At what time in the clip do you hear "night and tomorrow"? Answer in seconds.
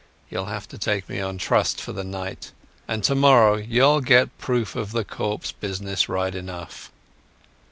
2.03-3.57